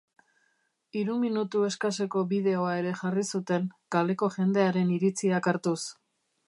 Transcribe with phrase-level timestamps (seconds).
[1.01, 5.81] Hiru minutu eskaseko bideoa ere jarri zuten, kaleko jendearen iritziak hartuz.